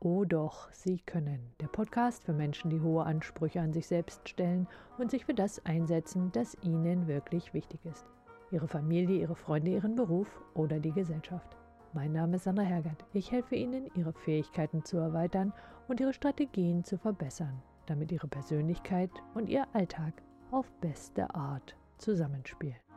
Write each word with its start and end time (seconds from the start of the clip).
Oh 0.00 0.24
doch, 0.24 0.70
Sie 0.70 0.98
können. 0.98 1.40
Der 1.60 1.66
Podcast 1.66 2.22
für 2.22 2.32
Menschen, 2.32 2.70
die 2.70 2.80
hohe 2.80 3.02
Ansprüche 3.02 3.60
an 3.60 3.72
sich 3.72 3.88
selbst 3.88 4.28
stellen 4.28 4.68
und 4.96 5.10
sich 5.10 5.24
für 5.24 5.34
das 5.34 5.64
einsetzen, 5.66 6.30
das 6.30 6.56
ihnen 6.62 7.08
wirklich 7.08 7.52
wichtig 7.52 7.84
ist. 7.84 8.06
Ihre 8.52 8.68
Familie, 8.68 9.18
ihre 9.20 9.34
Freunde, 9.34 9.72
ihren 9.72 9.96
Beruf 9.96 10.40
oder 10.54 10.78
die 10.78 10.92
Gesellschaft. 10.92 11.56
Mein 11.94 12.12
Name 12.12 12.36
ist 12.36 12.44
Sandra 12.44 12.62
Hergert. 12.62 13.04
Ich 13.12 13.32
helfe 13.32 13.56
Ihnen, 13.56 13.90
Ihre 13.96 14.12
Fähigkeiten 14.12 14.84
zu 14.84 14.98
erweitern 14.98 15.52
und 15.88 15.98
Ihre 15.98 16.12
Strategien 16.12 16.84
zu 16.84 16.96
verbessern, 16.96 17.60
damit 17.86 18.12
Ihre 18.12 18.28
Persönlichkeit 18.28 19.10
und 19.34 19.48
Ihr 19.48 19.66
Alltag 19.72 20.22
auf 20.52 20.70
beste 20.80 21.34
Art 21.34 21.76
zusammenspielen. 21.96 22.87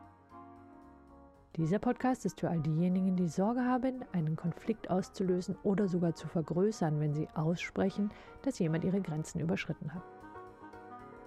Dieser 1.57 1.79
Podcast 1.79 2.25
ist 2.25 2.39
für 2.39 2.49
all 2.49 2.61
diejenigen, 2.61 3.17
die 3.17 3.27
Sorge 3.27 3.65
haben, 3.65 4.05
einen 4.13 4.37
Konflikt 4.37 4.89
auszulösen 4.89 5.57
oder 5.63 5.89
sogar 5.89 6.15
zu 6.15 6.29
vergrößern, 6.29 6.97
wenn 7.01 7.13
sie 7.13 7.27
aussprechen, 7.33 8.09
dass 8.41 8.59
jemand 8.59 8.85
ihre 8.85 9.01
Grenzen 9.01 9.41
überschritten 9.41 9.93
hat. 9.93 10.03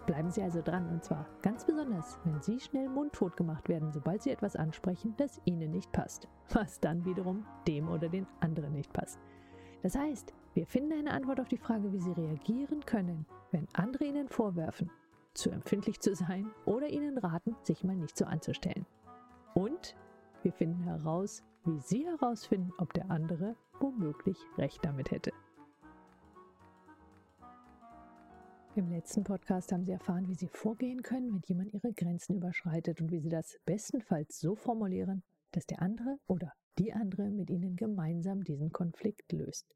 Bleiben 0.07 0.31
Sie 0.31 0.43
also 0.43 0.63
dran 0.63 0.89
und 0.89 1.05
zwar 1.05 1.27
ganz 1.43 1.67
besonders, 1.67 2.19
wenn 2.25 2.41
Sie 2.41 2.59
schnell 2.59 2.89
mundtot 2.89 3.37
gemacht 3.37 3.69
werden, 3.69 3.93
sobald 3.93 4.23
Sie 4.23 4.31
etwas 4.31 4.57
ansprechen, 4.57 5.15
das 5.19 5.41
Ihnen 5.45 5.71
nicht 5.71 5.93
passt, 5.93 6.27
was 6.53 6.81
dann 6.81 7.05
wiederum 7.05 7.45
dem 7.67 7.89
oder 7.89 8.09
den 8.09 8.27
anderen 8.41 8.73
nicht 8.73 8.93
passt. 8.95 9.19
Das 9.83 9.95
heißt, 9.95 10.33
wir 10.55 10.67
finden 10.67 10.93
eine 10.93 11.13
Antwort 11.13 11.41
auf 11.41 11.49
die 11.49 11.59
Frage, 11.59 11.93
wie 11.93 12.01
Sie 12.01 12.13
reagieren 12.13 12.85
können, 12.87 13.27
wenn 13.51 13.69
andere 13.75 14.05
Ihnen 14.05 14.29
vorwerfen, 14.29 14.91
zu 15.35 15.51
empfindlich 15.51 16.01
zu 16.01 16.15
sein 16.15 16.51
oder 16.65 16.89
Ihnen 16.89 17.19
raten, 17.19 17.57
sich 17.63 17.85
mal 17.85 17.97
nicht 17.97 18.17
so 18.17 18.25
anzustellen. 18.25 18.87
Und 19.55 19.95
wir 20.45 20.53
finden 20.53 20.83
heraus, 20.83 21.43
wie 21.65 21.79
Sie 21.81 22.05
herausfinden, 22.05 22.73
ob 22.79 22.93
der 22.93 23.11
andere 23.11 23.57
womöglich 23.81 24.37
recht 24.59 24.85
damit 24.85 25.11
hätte. 25.11 25.33
Im 28.77 28.91
letzten 28.91 29.25
Podcast 29.25 29.73
haben 29.73 29.85
Sie 29.85 29.93
erfahren, 29.93 30.29
wie 30.29 30.35
Sie 30.35 30.49
vorgehen 30.49 31.03
können, 31.03 31.33
wenn 31.33 31.43
jemand 31.47 31.73
Ihre 31.73 31.93
Grenzen 31.93 32.35
überschreitet 32.35 33.01
und 33.01 33.11
wie 33.11 33.21
Sie 33.21 33.29
das 33.29 33.57
bestenfalls 33.65 34.41
so 34.41 34.57
formulieren, 34.57 35.23
dass 35.53 35.67
der 35.67 35.81
andere 35.81 36.19
oder 36.27 36.53
die 36.79 36.93
andere 36.93 37.31
mit 37.31 37.51
Ihnen 37.51 37.77
gemeinsam 37.77 38.43
diesen 38.43 38.73
Konflikt 38.73 39.33
löst. 39.33 39.67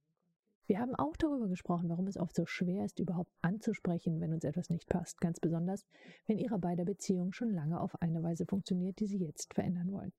Wir 0.67 0.81
haben 0.81 0.95
auch 0.97 1.17
darüber 1.17 1.49
gesprochen, 1.49 1.89
warum 1.89 2.09
es 2.09 2.19
oft 2.19 2.35
so 2.35 2.45
schwer 2.45 2.85
ist, 2.85 2.99
überhaupt 2.99 3.33
anzusprechen, 3.41 4.21
wenn 4.21 4.35
uns 4.35 4.45
etwas 4.45 4.69
nicht 4.69 4.89
passt, 4.89 5.21
ganz 5.21 5.41
besonders, 5.41 5.87
wenn 6.27 6.37
Ihre 6.37 6.59
beider 6.59 6.85
Beziehung 6.85 7.33
schon 7.33 7.53
lange 7.53 7.81
auf 7.81 8.03
eine 8.03 8.23
Weise 8.23 8.45
funktioniert, 8.45 8.99
die 8.99 9.07
Sie 9.07 9.19
jetzt 9.19 9.55
verändern 9.55 9.93
wollen. 9.93 10.13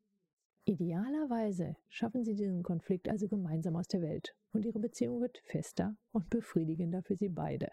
Idealerweise 0.65 1.75
schaffen 1.88 2.23
sie 2.23 2.35
diesen 2.35 2.63
Konflikt 2.63 3.09
also 3.09 3.27
gemeinsam 3.27 3.75
aus 3.75 3.88
der 3.88 4.02
Welt 4.02 4.35
und 4.52 4.65
ihre 4.65 4.79
Beziehung 4.79 5.21
wird 5.21 5.41
fester 5.45 5.95
und 6.11 6.29
befriedigender 6.29 7.02
für 7.02 7.15
sie 7.15 7.29
beide. 7.29 7.69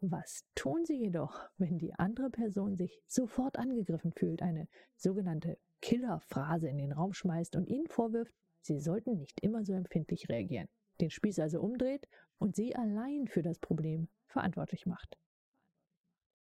Was 0.00 0.44
tun 0.54 0.84
sie 0.84 0.98
jedoch, 0.98 1.48
wenn 1.56 1.78
die 1.78 1.94
andere 1.94 2.30
Person 2.30 2.76
sich 2.76 3.00
sofort 3.06 3.58
angegriffen 3.58 4.12
fühlt, 4.12 4.42
eine 4.42 4.68
sogenannte 4.96 5.58
Killerphrase 5.80 6.68
in 6.68 6.78
den 6.78 6.92
Raum 6.92 7.12
schmeißt 7.12 7.56
und 7.56 7.68
ihnen 7.68 7.86
vorwirft, 7.86 8.34
sie 8.60 8.78
sollten 8.78 9.16
nicht 9.16 9.40
immer 9.40 9.64
so 9.64 9.72
empfindlich 9.72 10.28
reagieren, 10.28 10.68
den 11.00 11.10
Spieß 11.10 11.38
also 11.38 11.60
umdreht 11.60 12.06
und 12.38 12.56
sie 12.56 12.76
allein 12.76 13.26
für 13.26 13.42
das 13.42 13.58
Problem 13.58 14.08
verantwortlich 14.26 14.84
macht? 14.84 15.16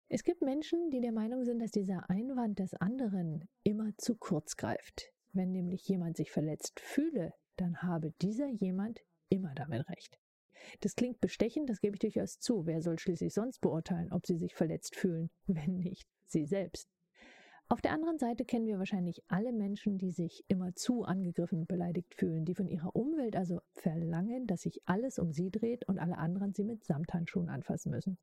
Es 0.10 0.24
gibt 0.24 0.42
Menschen, 0.42 0.90
die 0.90 1.02
der 1.02 1.12
Meinung 1.12 1.44
sind, 1.46 1.60
dass 1.60 1.72
dieser 1.72 2.10
Einwand 2.10 2.60
des 2.60 2.74
anderen 2.76 3.48
immer 3.64 3.92
zu 3.98 4.16
kurz 4.16 4.58
greift. 4.58 5.12
Wenn 5.32 5.52
nämlich 5.52 5.88
jemand 5.88 6.18
sich 6.18 6.32
verletzt 6.32 6.80
fühle, 6.80 7.34
dann 7.56 7.82
habe 7.82 8.12
dieser 8.22 8.48
jemand 8.48 9.02
immer 9.30 9.54
damit 9.54 9.88
recht. 9.90 10.18
Das 10.82 10.96
klingt 10.96 11.22
bestechend, 11.22 11.70
das 11.70 11.82
gebe 11.82 11.96
ich 11.96 12.00
durchaus 12.00 12.40
zu. 12.40 12.66
Wer 12.66 12.82
soll 12.82 13.00
schließlich 13.00 13.34
sonst 13.34 13.60
beurteilen, 13.62 14.12
ob 14.12 14.26
sie 14.26 14.38
sich 14.38 14.56
verletzt 14.56 14.96
fühlen, 14.96 15.30
wenn 15.48 15.78
nicht 15.78 16.08
sie 16.26 16.46
selbst? 16.46 16.90
Auf 17.72 17.82
der 17.82 17.92
anderen 17.92 18.18
Seite 18.18 18.46
kennen 18.46 18.66
wir 18.66 18.80
wahrscheinlich 18.80 19.22
alle 19.28 19.54
Menschen, 19.54 20.00
die 20.00 20.12
sich 20.12 20.44
immer 20.48 20.74
zu 20.74 21.04
angegriffen 21.04 21.60
und 21.60 21.68
beleidigt 21.68 22.16
fühlen, 22.16 22.44
die 22.44 22.56
von 22.56 22.68
ihrer 22.68 22.96
Umwelt 22.96 23.36
also 23.36 23.62
verlangen, 23.76 24.48
dass 24.48 24.62
sich 24.62 24.82
alles 24.86 25.20
um 25.20 25.32
sie 25.32 25.52
dreht 25.52 25.88
und 25.88 26.00
alle 26.00 26.18
anderen 26.18 26.54
sie 26.56 26.64
mit 26.64 26.84
Samthandschuhen 26.84 27.48
anfassen 27.48 27.92
müssen. 27.92 28.18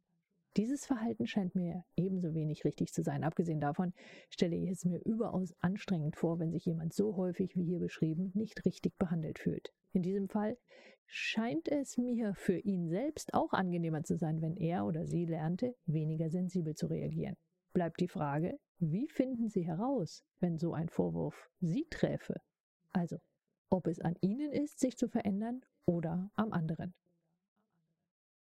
Dieses 0.57 0.87
Verhalten 0.87 1.27
scheint 1.27 1.55
mir 1.55 1.85
ebenso 1.97 2.33
wenig 2.33 2.65
richtig 2.65 2.91
zu 2.91 3.03
sein. 3.03 3.25
Abgesehen 3.25 3.61
davon 3.61 3.93
stelle 4.31 4.57
ich 4.57 4.71
es 4.71 4.87
mir 4.87 5.05
überaus 5.05 5.55
anstrengend 5.61 6.17
vor, 6.17 6.39
wenn 6.39 6.51
sich 6.51 6.65
jemand 6.65 6.95
so 6.95 7.17
häufig 7.17 7.55
wie 7.57 7.65
hier 7.65 7.79
beschrieben 7.79 8.31
nicht 8.35 8.65
richtig 8.65 8.97
behandelt 8.97 9.39
fühlt. 9.39 9.75
In 9.93 10.03
diesem 10.03 10.31
Fall 10.31 10.57
scheint 11.05 11.69
es 11.69 11.99
mir 11.99 12.35
für 12.35 12.59
ihn 12.59 12.89
selbst 12.89 13.35
auch 13.35 13.53
angenehmer 13.53 14.03
zu 14.03 14.17
sein, 14.17 14.41
wenn 14.41 14.57
er 14.57 14.87
oder 14.87 15.07
sie 15.07 15.27
lernte, 15.27 15.75
weniger 15.85 16.31
sensibel 16.31 16.75
zu 16.75 16.87
reagieren. 16.87 17.37
Bleibt 17.75 18.01
die 18.01 18.09
Frage, 18.09 18.59
wie 18.79 19.09
finden 19.09 19.51
Sie 19.51 19.67
heraus, 19.67 20.25
wenn 20.41 20.59
so 20.59 20.73
ein 20.73 20.89
Vorwurf 20.89 21.51
Sie 21.61 21.87
träfe? 21.91 22.41
Also, 22.93 23.19
ob 23.69 23.87
es 23.87 24.01
an 24.01 24.17
Ihnen 24.23 24.51
ist, 24.53 24.81
sich 24.81 24.97
zu 24.97 25.09
verändern 25.09 25.63
oder 25.85 26.31
am 26.35 26.53
anderen. 26.53 26.95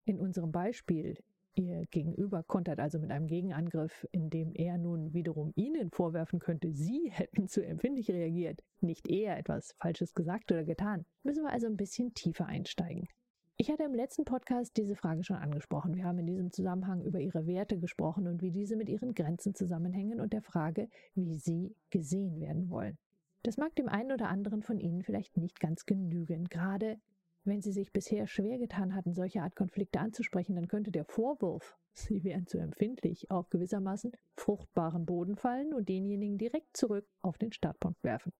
In 0.05 0.19
unserem 0.19 0.51
Beispiel 0.51 1.17
Ihr 1.59 1.85
Gegenüber 1.91 2.41
kontert 2.43 2.79
also 2.79 2.99
mit 2.99 3.11
einem 3.11 3.27
Gegenangriff, 3.27 4.07
in 4.13 4.29
dem 4.29 4.53
er 4.53 4.77
nun 4.77 5.13
wiederum 5.13 5.51
Ihnen 5.55 5.91
vorwerfen 5.91 6.39
könnte, 6.39 6.71
Sie 6.71 7.11
hätten 7.13 7.49
zu 7.49 7.65
empfindlich 7.65 8.09
reagiert, 8.09 8.63
nicht 8.79 9.09
er 9.09 9.37
etwas 9.37 9.73
Falsches 9.77 10.13
gesagt 10.13 10.53
oder 10.53 10.63
getan. 10.63 11.05
Müssen 11.21 11.43
wir 11.43 11.51
also 11.51 11.67
ein 11.67 11.75
bisschen 11.75 12.13
tiefer 12.13 12.45
einsteigen. 12.45 13.09
Ich 13.57 13.69
hatte 13.69 13.83
im 13.83 13.93
letzten 13.93 14.23
Podcast 14.23 14.77
diese 14.77 14.95
Frage 14.95 15.25
schon 15.25 15.35
angesprochen. 15.35 15.95
Wir 15.95 16.05
haben 16.05 16.19
in 16.19 16.27
diesem 16.27 16.49
Zusammenhang 16.49 17.03
über 17.03 17.19
Ihre 17.19 17.45
Werte 17.45 17.77
gesprochen 17.77 18.27
und 18.27 18.41
wie 18.41 18.51
diese 18.51 18.77
mit 18.77 18.87
Ihren 18.87 19.13
Grenzen 19.13 19.53
zusammenhängen 19.53 20.21
und 20.21 20.31
der 20.31 20.41
Frage, 20.41 20.87
wie 21.13 21.33
Sie 21.33 21.75
gesehen 21.89 22.39
werden 22.39 22.69
wollen. 22.69 22.97
Das 23.43 23.57
mag 23.57 23.75
dem 23.75 23.89
einen 23.89 24.13
oder 24.13 24.29
anderen 24.29 24.63
von 24.63 24.79
Ihnen 24.79 25.03
vielleicht 25.03 25.35
nicht 25.35 25.59
ganz 25.59 25.85
genügen, 25.85 26.45
gerade 26.45 27.01
wenn 27.49 27.61
Sie 27.61 27.71
sich 27.71 27.91
bisher 27.91 28.27
schwer 28.27 28.57
getan 28.57 28.95
hatten, 28.95 29.13
solche 29.13 29.41
Art 29.41 29.55
Konflikte 29.55 29.99
anzusprechen, 29.99 30.55
dann 30.55 30.67
könnte 30.67 30.91
der 30.91 31.05
Vorwurf, 31.05 31.77
Sie 31.93 32.23
wären 32.23 32.47
zu 32.47 32.57
empfindlich, 32.57 33.29
auf 33.29 33.49
gewissermaßen 33.49 34.11
fruchtbaren 34.37 35.05
Boden 35.05 35.35
fallen 35.35 35.73
und 35.73 35.89
denjenigen 35.89 36.37
direkt 36.37 36.77
zurück 36.77 37.07
auf 37.21 37.37
den 37.37 37.51
Startpunkt 37.51 38.03
werfen. 38.03 38.31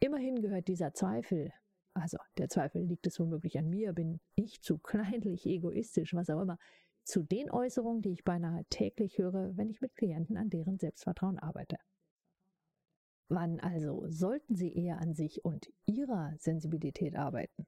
Immerhin 0.00 0.40
gehört 0.40 0.68
dieser 0.68 0.94
Zweifel, 0.94 1.52
also 1.94 2.18
der 2.38 2.48
Zweifel 2.48 2.82
liegt 2.82 3.06
es 3.06 3.20
womöglich 3.20 3.58
an 3.58 3.68
mir, 3.68 3.92
bin 3.92 4.20
ich 4.34 4.62
zu 4.62 4.78
kleinlich, 4.82 5.46
egoistisch, 5.46 6.14
was 6.14 6.30
auch 6.30 6.40
immer, 6.40 6.58
zu 7.04 7.22
den 7.22 7.50
Äußerungen, 7.50 8.02
die 8.02 8.12
ich 8.12 8.24
beinahe 8.24 8.64
täglich 8.70 9.18
höre, 9.18 9.56
wenn 9.56 9.70
ich 9.70 9.80
mit 9.80 9.94
Klienten 9.94 10.36
an 10.36 10.50
deren 10.50 10.78
Selbstvertrauen 10.78 11.38
arbeite. 11.38 11.76
Wann 13.30 13.60
also 13.60 14.06
sollten 14.08 14.56
Sie 14.56 14.74
eher 14.74 14.98
an 14.98 15.14
sich 15.14 15.44
und 15.44 15.70
Ihrer 15.86 16.34
Sensibilität 16.38 17.16
arbeiten? 17.16 17.66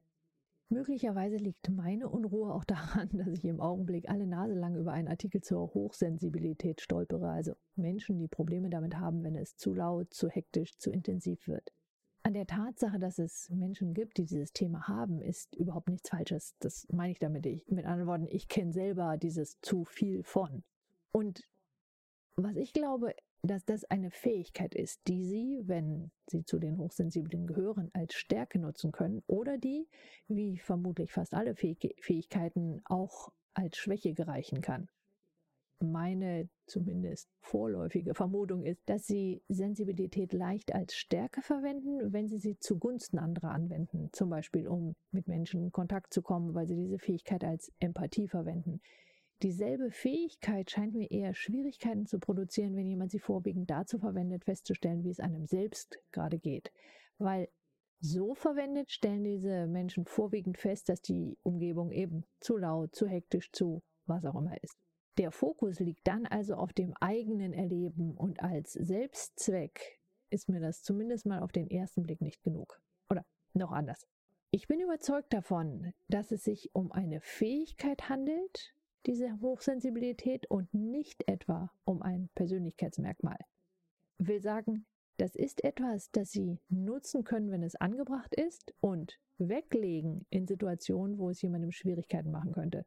Möglicherweise 0.71 1.35
liegt 1.35 1.69
meine 1.69 2.07
Unruhe 2.07 2.53
auch 2.53 2.63
daran, 2.63 3.09
dass 3.11 3.27
ich 3.27 3.43
im 3.43 3.59
Augenblick 3.59 4.09
alle 4.09 4.25
Nase 4.25 4.53
lang 4.53 4.77
über 4.77 4.93
einen 4.93 5.09
Artikel 5.09 5.41
zur 5.41 5.73
Hochsensibilität 5.73 6.79
stolpere, 6.79 7.29
also 7.29 7.55
Menschen, 7.75 8.17
die 8.17 8.29
Probleme 8.29 8.69
damit 8.69 8.95
haben, 8.97 9.21
wenn 9.21 9.35
es 9.35 9.57
zu 9.57 9.73
laut, 9.73 10.13
zu 10.13 10.29
hektisch, 10.29 10.77
zu 10.77 10.89
intensiv 10.89 11.45
wird. 11.49 11.73
An 12.23 12.33
der 12.33 12.47
Tatsache, 12.47 12.99
dass 12.99 13.19
es 13.19 13.49
Menschen 13.49 13.93
gibt, 13.93 14.17
die 14.17 14.25
dieses 14.25 14.53
Thema 14.53 14.87
haben, 14.87 15.21
ist 15.21 15.55
überhaupt 15.55 15.89
nichts 15.89 16.09
Falsches. 16.09 16.55
Das 16.59 16.87
meine 16.89 17.11
ich 17.11 17.19
damit. 17.19 17.45
Ich, 17.47 17.67
mit 17.67 17.85
anderen 17.85 18.07
Worten, 18.07 18.27
ich 18.29 18.47
kenne 18.47 18.71
selber 18.71 19.17
dieses 19.17 19.59
zu 19.59 19.83
viel 19.83 20.23
von. 20.23 20.63
Und 21.11 21.41
was 22.37 22.55
ich 22.55 22.71
glaube, 22.71 23.13
dass 23.43 23.65
das 23.65 23.85
eine 23.85 24.11
Fähigkeit 24.11 24.75
ist, 24.75 25.01
die 25.07 25.23
Sie, 25.25 25.61
wenn 25.65 26.11
Sie 26.27 26.43
zu 26.43 26.59
den 26.59 26.77
Hochsensiblen 26.77 27.47
gehören, 27.47 27.89
als 27.93 28.13
Stärke 28.13 28.59
nutzen 28.59 28.91
können 28.91 29.23
oder 29.27 29.57
die, 29.57 29.87
wie 30.27 30.59
vermutlich 30.59 31.11
fast 31.11 31.33
alle 31.33 31.55
Fähigkeiten, 31.55 32.81
auch 32.85 33.31
als 33.53 33.77
Schwäche 33.77 34.13
gereichen 34.13 34.61
kann. 34.61 34.87
Meine 35.83 36.47
zumindest 36.67 37.27
vorläufige 37.41 38.13
Vermutung 38.13 38.63
ist, 38.63 38.87
dass 38.87 39.07
Sie 39.07 39.41
Sensibilität 39.49 40.31
leicht 40.31 40.75
als 40.75 40.93
Stärke 40.93 41.41
verwenden, 41.41 42.13
wenn 42.13 42.27
Sie 42.27 42.37
sie 42.37 42.59
zugunsten 42.59 43.17
anderer 43.17 43.49
anwenden, 43.49 44.09
zum 44.11 44.29
Beispiel 44.29 44.67
um 44.67 44.95
mit 45.11 45.27
Menschen 45.27 45.63
in 45.63 45.71
Kontakt 45.71 46.13
zu 46.13 46.21
kommen, 46.21 46.53
weil 46.53 46.67
Sie 46.67 46.75
diese 46.75 46.99
Fähigkeit 46.99 47.43
als 47.43 47.71
Empathie 47.79 48.27
verwenden. 48.27 48.79
Dieselbe 49.41 49.89
Fähigkeit 49.89 50.69
scheint 50.69 50.93
mir 50.93 51.09
eher 51.09 51.33
Schwierigkeiten 51.33 52.05
zu 52.05 52.19
produzieren, 52.19 52.75
wenn 52.75 52.85
jemand 52.85 53.09
sie 53.09 53.19
vorwiegend 53.19 53.71
dazu 53.71 53.97
verwendet, 53.97 54.45
festzustellen, 54.45 55.03
wie 55.03 55.09
es 55.09 55.19
einem 55.19 55.47
selbst 55.47 55.99
gerade 56.11 56.37
geht. 56.37 56.71
Weil 57.17 57.49
so 57.99 58.35
verwendet 58.35 58.91
stellen 58.91 59.23
diese 59.23 59.67
Menschen 59.67 60.05
vorwiegend 60.05 60.57
fest, 60.57 60.89
dass 60.89 61.01
die 61.01 61.37
Umgebung 61.43 61.91
eben 61.91 62.23
zu 62.39 62.57
laut, 62.57 62.95
zu 62.95 63.07
hektisch, 63.07 63.51
zu 63.51 63.81
was 64.05 64.25
auch 64.25 64.35
immer 64.35 64.61
ist. 64.61 64.77
Der 65.17 65.31
Fokus 65.31 65.79
liegt 65.79 66.07
dann 66.07 66.25
also 66.25 66.55
auf 66.55 66.71
dem 66.73 66.93
eigenen 66.99 67.53
Erleben 67.53 68.15
und 68.17 68.41
als 68.41 68.73
Selbstzweck 68.73 69.99
ist 70.29 70.49
mir 70.49 70.59
das 70.59 70.83
zumindest 70.83 71.25
mal 71.25 71.41
auf 71.41 71.51
den 71.51 71.69
ersten 71.69 72.03
Blick 72.03 72.21
nicht 72.21 72.43
genug. 72.43 72.81
Oder 73.09 73.25
noch 73.53 73.71
anders. 73.71 74.07
Ich 74.51 74.67
bin 74.67 74.79
überzeugt 74.79 75.33
davon, 75.33 75.93
dass 76.09 76.31
es 76.31 76.43
sich 76.43 76.73
um 76.73 76.91
eine 76.91 77.21
Fähigkeit 77.21 78.09
handelt, 78.09 78.73
diese 79.05 79.39
Hochsensibilität 79.41 80.45
und 80.49 80.73
nicht 80.73 81.27
etwa 81.27 81.71
um 81.85 82.01
ein 82.01 82.29
Persönlichkeitsmerkmal. 82.35 83.37
Will 84.17 84.41
sagen, 84.41 84.85
das 85.17 85.35
ist 85.35 85.63
etwas, 85.63 86.09
das 86.11 86.31
Sie 86.31 86.59
nutzen 86.69 87.23
können, 87.23 87.51
wenn 87.51 87.63
es 87.63 87.75
angebracht 87.75 88.33
ist 88.35 88.73
und 88.79 89.19
weglegen 89.37 90.25
in 90.29 90.47
Situationen, 90.47 91.17
wo 91.17 91.29
es 91.29 91.41
jemandem 91.41 91.71
Schwierigkeiten 91.71 92.31
machen 92.31 92.53
könnte. 92.53 92.85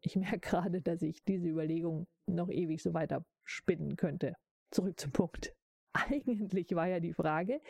Ich 0.00 0.16
merke 0.16 0.40
gerade, 0.40 0.82
dass 0.82 1.02
ich 1.02 1.24
diese 1.24 1.48
Überlegung 1.48 2.06
noch 2.26 2.50
ewig 2.50 2.82
so 2.82 2.92
weiter 2.92 3.24
spinnen 3.44 3.96
könnte. 3.96 4.36
Zurück 4.70 4.98
zum 4.98 5.12
Punkt. 5.12 5.54
Eigentlich 5.92 6.74
war 6.74 6.88
ja 6.88 7.00
die 7.00 7.14
Frage, 7.14 7.60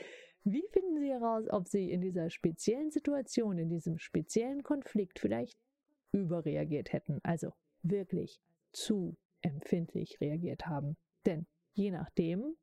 wie 0.44 0.65
finden 0.73 0.99
Sie 0.99 1.11
heraus, 1.11 1.47
ob 1.50 1.69
Sie 1.69 1.91
in 1.91 2.00
dieser 2.00 2.31
speziellen 2.31 2.91
Situation, 2.91 3.59
in 3.59 3.69
diesem 3.69 3.99
speziellen 3.99 4.62
Konflikt 4.62 5.19
vielleicht 5.19 5.59
überreagiert 6.12 6.93
hätten, 6.93 7.20
also 7.23 7.53
wirklich 7.84 8.40
zu 8.72 9.16
empfindlich 9.42 10.20
reagiert 10.20 10.66
haben? 10.66 10.96
Denn 11.26 11.46
je 11.75 11.90
nachdem 11.90 12.56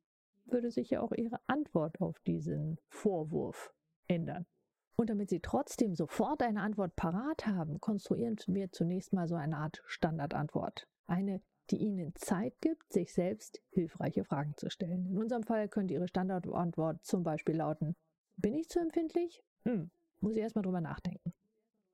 würde 0.44 0.70
sich 0.70 0.90
ja 0.90 1.00
auch 1.00 1.12
Ihre 1.12 1.38
Antwort 1.46 2.00
auf 2.00 2.18
diesen 2.20 2.78
Vorwurf 2.88 3.72
ändern. 4.06 4.46
Und 4.96 5.08
damit 5.08 5.30
Sie 5.30 5.40
trotzdem 5.40 5.94
sofort 5.94 6.42
eine 6.42 6.60
Antwort 6.60 6.94
parat 6.96 7.46
haben, 7.46 7.80
konstruieren 7.80 8.36
wir 8.46 8.70
zunächst 8.72 9.12
mal 9.12 9.26
so 9.26 9.34
eine 9.34 9.56
Art 9.56 9.82
Standardantwort. 9.86 10.86
Eine, 11.06 11.40
die 11.70 11.78
Ihnen 11.78 12.12
Zeit 12.16 12.60
gibt, 12.60 12.92
sich 12.92 13.12
selbst 13.12 13.62
hilfreiche 13.70 14.24
Fragen 14.24 14.54
zu 14.56 14.70
stellen. 14.70 15.06
In 15.06 15.18
unserem 15.18 15.44
Fall 15.44 15.68
könnte 15.68 15.94
Ihre 15.94 16.08
Standardantwort 16.08 17.04
zum 17.04 17.22
Beispiel 17.22 17.56
lauten, 17.56 17.96
bin 18.36 18.54
ich 18.54 18.68
zu 18.68 18.80
empfindlich? 18.80 19.42
Hm, 19.64 19.90
muss 20.20 20.36
ich 20.36 20.42
erstmal 20.42 20.62
drüber 20.62 20.80
nachdenken. 20.80 21.31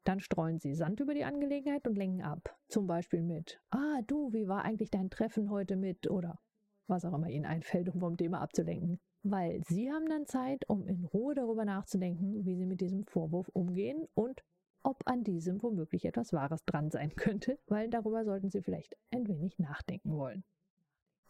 Dann 0.08 0.20
streuen 0.20 0.58
Sie 0.58 0.74
Sand 0.74 1.00
über 1.00 1.12
die 1.12 1.24
Angelegenheit 1.24 1.86
und 1.86 1.98
lenken 1.98 2.22
ab. 2.22 2.58
Zum 2.68 2.86
Beispiel 2.86 3.20
mit, 3.22 3.60
ah 3.68 4.00
du, 4.06 4.32
wie 4.32 4.48
war 4.48 4.64
eigentlich 4.64 4.90
dein 4.90 5.10
Treffen 5.10 5.50
heute 5.50 5.76
mit? 5.76 6.10
Oder 6.10 6.40
was 6.86 7.04
auch 7.04 7.12
immer 7.12 7.28
Ihnen 7.28 7.44
einfällt, 7.44 7.90
um 7.90 8.00
vom 8.00 8.16
Thema 8.16 8.40
abzulenken 8.40 8.98
weil 9.22 9.62
Sie 9.64 9.90
haben 9.90 10.08
dann 10.08 10.26
Zeit, 10.26 10.68
um 10.68 10.86
in 10.86 11.04
Ruhe 11.04 11.34
darüber 11.34 11.64
nachzudenken, 11.64 12.46
wie 12.46 12.56
Sie 12.56 12.64
mit 12.64 12.80
diesem 12.80 13.04
Vorwurf 13.04 13.48
umgehen 13.48 14.06
und 14.14 14.42
ob 14.82 15.02
an 15.06 15.24
diesem 15.24 15.62
womöglich 15.62 16.04
etwas 16.04 16.32
Wahres 16.32 16.64
dran 16.64 16.90
sein 16.90 17.10
könnte, 17.16 17.58
weil 17.66 17.90
darüber 17.90 18.24
sollten 18.24 18.50
Sie 18.50 18.62
vielleicht 18.62 18.96
ein 19.10 19.28
wenig 19.28 19.58
nachdenken 19.58 20.16
wollen. 20.16 20.44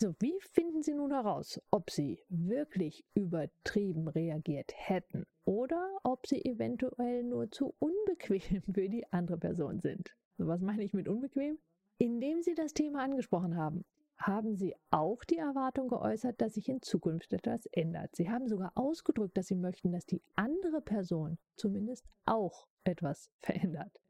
So, 0.01 0.15
wie 0.21 0.39
finden 0.53 0.85
Sie 0.85 0.95
nun 0.95 1.11
heraus, 1.11 1.61
ob 1.73 1.91
Sie 1.91 2.23
wirklich 2.29 3.05
übertrieben 3.15 4.07
reagiert 4.07 4.73
hätten 4.77 5.27
oder 5.45 5.91
ob 6.05 6.25
Sie 6.29 6.45
eventuell 6.45 7.25
nur 7.25 7.51
zu 7.51 7.75
unbequem 7.81 8.63
für 8.73 8.89
die 8.89 9.13
andere 9.13 9.39
Person 9.39 9.81
sind? 9.81 10.15
Was 10.37 10.61
meine 10.61 10.85
ich 10.85 10.93
mit 10.93 11.09
unbequem? 11.09 11.59
Indem 11.99 12.43
Sie 12.43 12.55
das 12.55 12.75
Thema 12.75 13.03
angesprochen 13.03 13.57
haben 13.57 13.85
haben 14.17 14.55
Sie 14.55 14.77
auch 14.93 15.25
die 15.25 15.39
Erwartung 15.39 15.89
geäußert, 15.89 16.41
dass 16.41 16.55
sich 16.55 16.69
in 16.69 16.81
Zukunft 16.81 17.33
etwas 17.33 17.67
ändert. 17.67 18.15
Sie 18.15 18.31
haben 18.31 18.47
sogar 18.47 18.71
ausgedrückt, 18.77 19.37
dass 19.37 19.49
Sie 19.49 19.57
möchten, 19.57 19.91
dass 19.91 20.07
die 20.07 20.23
andere 20.37 20.81
Person 20.81 21.39
zumindest 21.57 22.07
auch 22.25 22.69
etwas 22.85 23.33
verändert. 23.41 24.01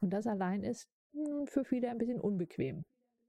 Und 0.00 0.14
das 0.14 0.26
allein 0.26 0.62
ist 0.62 0.88
hm, 1.12 1.46
für 1.46 1.64
viele 1.64 1.90
ein 1.90 1.98
bisschen 1.98 2.20
unbequem. 2.20 2.86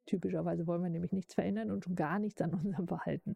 Typischerweise 0.08 0.66
wollen 0.66 0.82
wir 0.82 0.90
nämlich 0.90 1.12
nichts 1.12 1.36
verändern 1.36 1.70
und 1.70 1.84
schon 1.84 1.96
gar 1.96 2.18
nichts 2.18 2.42
an 2.42 2.54
unserem 2.54 2.88
Verhalten. 2.88 3.36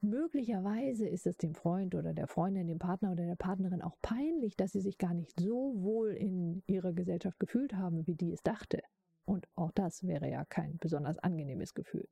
Möglicherweise 0.00 1.06
ist 1.06 1.26
es 1.26 1.36
dem 1.36 1.54
Freund 1.54 1.94
oder 1.94 2.14
der 2.14 2.26
Freundin, 2.26 2.66
dem 2.66 2.78
Partner 2.78 3.12
oder 3.12 3.24
der 3.24 3.36
Partnerin 3.36 3.82
auch 3.82 3.96
peinlich, 4.02 4.56
dass 4.56 4.72
sie 4.72 4.80
sich 4.80 4.98
gar 4.98 5.14
nicht 5.14 5.38
so 5.38 5.74
wohl 5.76 6.10
in 6.10 6.62
ihrer 6.66 6.92
Gesellschaft 6.92 7.38
gefühlt 7.38 7.74
haben, 7.74 8.06
wie 8.06 8.14
die 8.14 8.32
es 8.32 8.42
dachte. 8.42 8.82
Und 9.24 9.46
auch 9.54 9.70
das 9.72 10.06
wäre 10.06 10.28
ja 10.28 10.44
kein 10.44 10.78
besonders 10.78 11.18
angenehmes 11.18 11.74
Gefühl. 11.74 12.08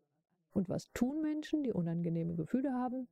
Und 0.53 0.69
was 0.69 0.93
tun 0.93 1.21
Menschen, 1.23 1.65
die 1.65 1.73
unangenehme 1.73 2.35
Gefühle 2.35 2.73
haben? 2.73 3.09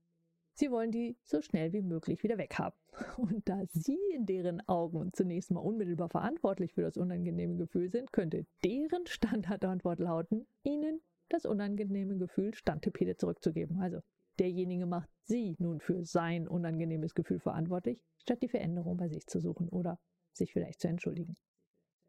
Sie 0.58 0.72
wollen 0.72 0.90
die 0.90 1.16
so 1.22 1.40
schnell 1.40 1.72
wie 1.72 1.82
möglich 1.82 2.24
wieder 2.24 2.36
weghaben. 2.36 2.76
Und 3.16 3.48
da 3.48 3.62
Sie 3.68 3.96
in 4.12 4.26
deren 4.26 4.60
Augen 4.68 5.12
zunächst 5.12 5.52
mal 5.52 5.60
unmittelbar 5.60 6.08
verantwortlich 6.08 6.72
für 6.72 6.82
das 6.82 6.96
unangenehme 6.96 7.54
Gefühl 7.54 7.88
sind, 7.90 8.12
könnte 8.12 8.44
deren 8.64 9.06
Standardantwort 9.06 10.00
lauten, 10.00 10.48
Ihnen 10.64 11.00
das 11.28 11.46
unangenehme 11.46 12.16
Gefühl 12.16 12.54
Standtepede 12.54 13.16
zurückzugeben. 13.16 13.80
Also 13.80 14.00
derjenige 14.40 14.86
macht 14.86 15.08
Sie 15.22 15.54
nun 15.60 15.78
für 15.78 16.04
sein 16.04 16.48
unangenehmes 16.48 17.14
Gefühl 17.14 17.38
verantwortlich, 17.38 18.02
statt 18.16 18.42
die 18.42 18.48
Veränderung 18.48 18.96
bei 18.96 19.06
sich 19.06 19.28
zu 19.28 19.38
suchen 19.38 19.68
oder 19.68 20.00
sich 20.32 20.52
vielleicht 20.52 20.80
zu 20.80 20.88
entschuldigen. 20.88 21.36